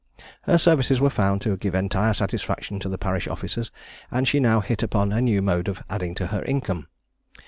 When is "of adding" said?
5.67-6.15